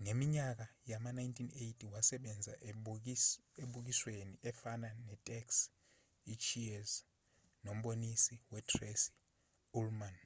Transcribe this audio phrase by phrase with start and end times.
[0.00, 2.52] ngeminyaka yama-1980 wasebenza
[3.62, 5.64] emibukisweni efana netaxi
[6.32, 6.92] i-cheers
[7.64, 9.10] nomboniso we-tracy
[9.78, 10.16] ullman